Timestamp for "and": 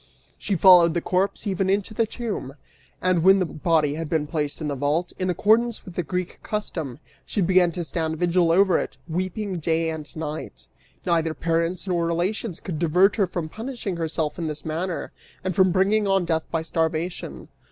3.03-3.21, 9.91-10.15, 15.43-15.55